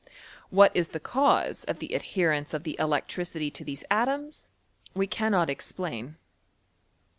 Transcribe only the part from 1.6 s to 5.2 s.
of the adherence of the electricity to these atoms we